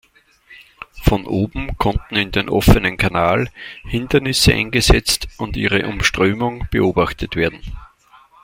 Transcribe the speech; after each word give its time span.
Von 1.03 1.27
oben 1.27 1.77
konnten 1.77 2.15
in 2.15 2.31
den 2.31 2.49
offenen 2.49 2.97
Kanal 2.97 3.51
Hindernisse 3.83 4.51
eingesetzt 4.51 5.27
und 5.37 5.55
ihre 5.55 5.85
Umströmung 5.85 6.65
beobachtet 6.71 7.35
werden. 7.35 7.61